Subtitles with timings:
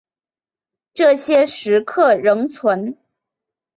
[0.95, 2.97] 这些石刻仍存。